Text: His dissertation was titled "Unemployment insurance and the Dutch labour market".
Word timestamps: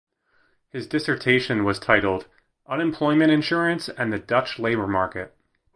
His 0.71 0.87
dissertation 0.87 1.63
was 1.63 1.77
titled 1.77 2.25
"Unemployment 2.65 3.31
insurance 3.31 3.87
and 3.87 4.11
the 4.11 4.17
Dutch 4.17 4.57
labour 4.57 4.87
market". 4.87 5.37